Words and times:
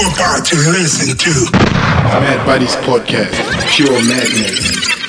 about 0.00 0.44
to 0.44 0.56
listen 0.56 1.16
to 1.16 1.50
Mad 1.52 2.44
Buddies 2.44 2.76
Podcast, 2.76 3.32
Pure 3.74 3.92
Madness. 4.04 5.05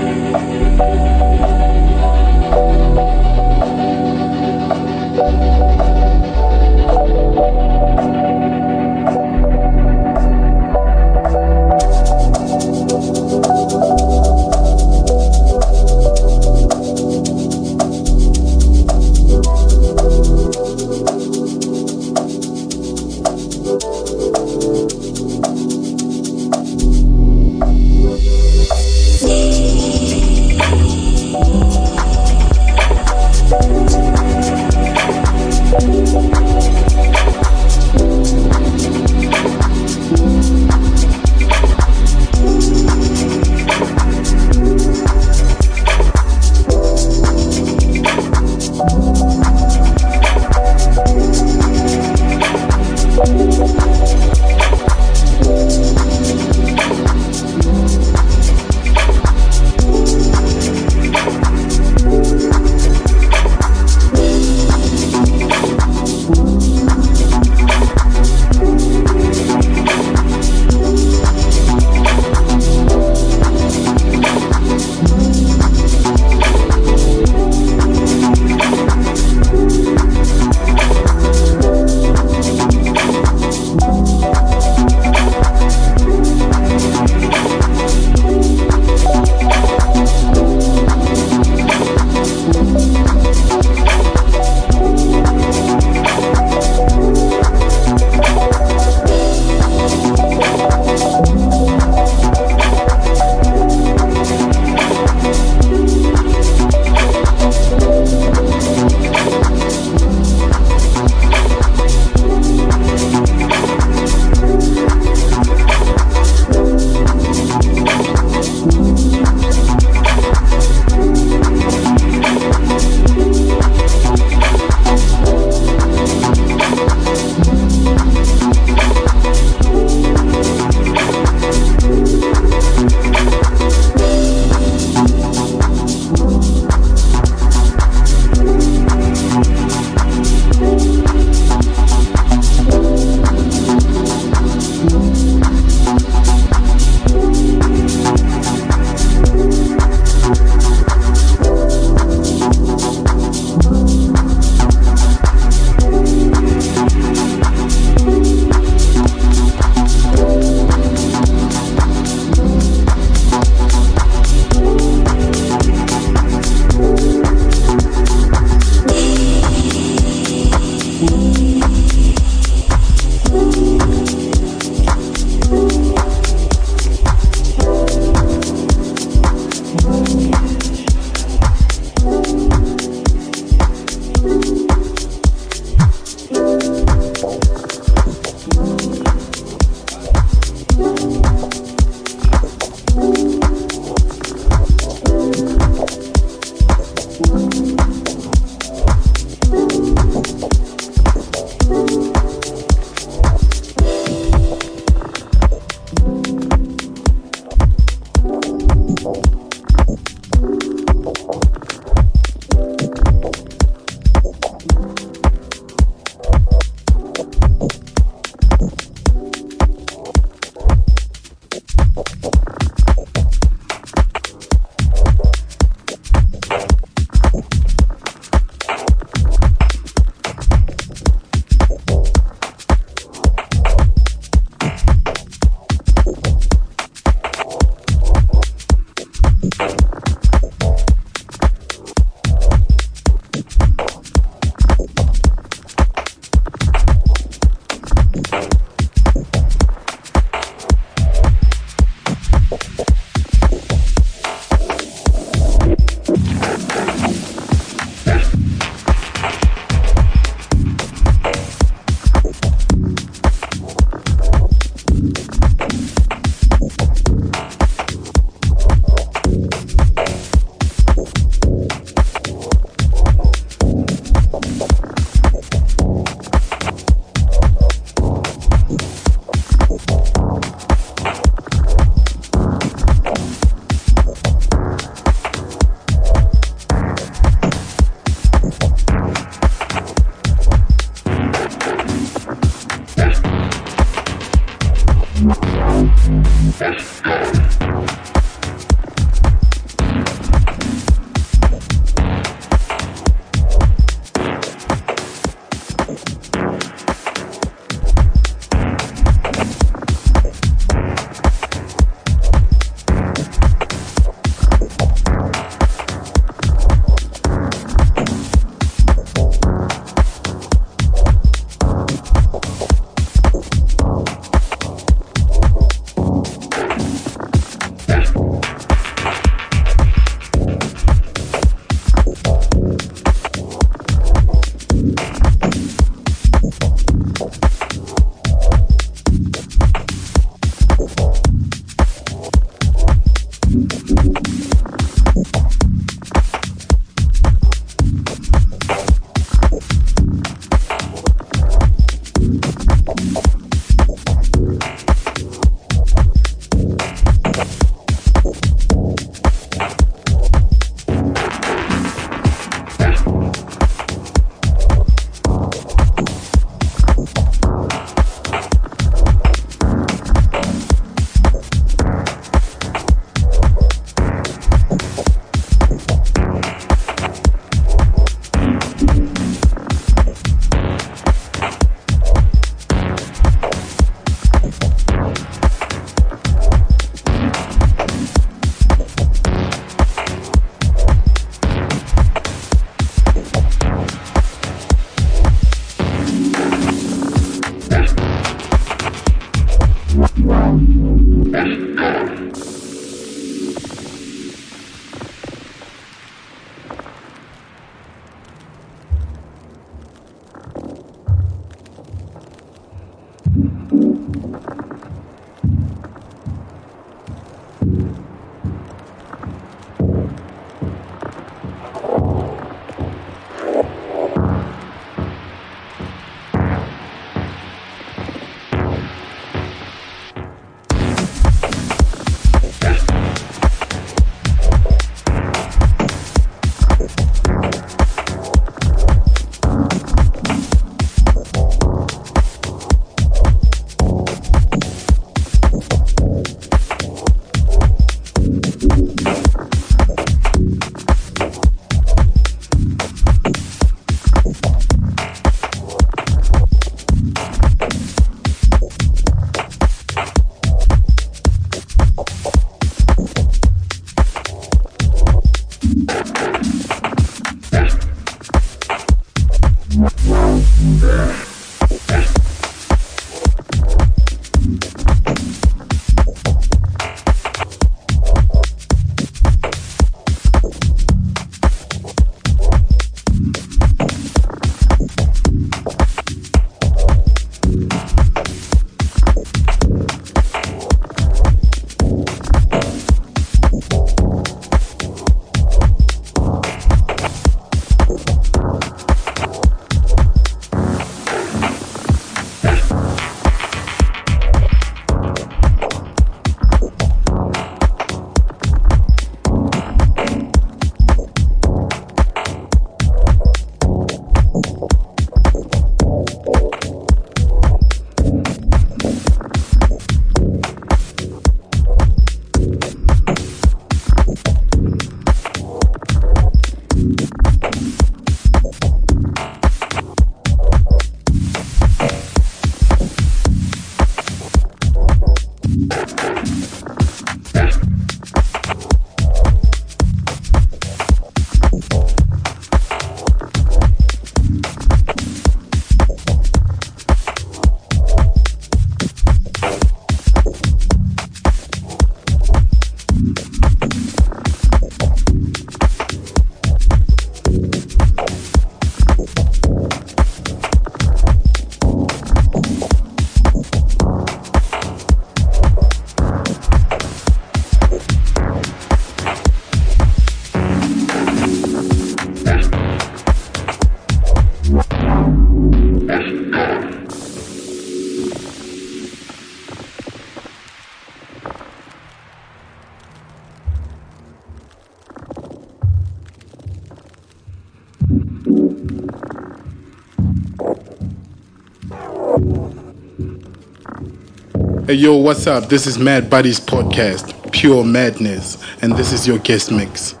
Hey, 594.71 594.77
yo, 594.77 594.95
what's 594.95 595.27
up? 595.27 595.49
This 595.49 595.67
is 595.67 595.77
Mad 595.77 596.09
Buddies 596.09 596.39
Podcast, 596.39 597.33
Pure 597.33 597.65
Madness, 597.65 598.37
and 598.61 598.71
this 598.77 598.93
is 598.93 599.05
your 599.05 599.17
guest 599.17 599.51
mix. 599.51 600.00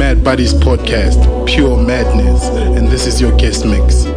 Mad 0.00 0.24
Buddies 0.24 0.54
Podcast, 0.54 1.46
Pure 1.46 1.76
Madness, 1.76 2.48
and 2.48 2.88
this 2.88 3.06
is 3.06 3.20
your 3.20 3.36
guest 3.36 3.66
mix. 3.66 4.09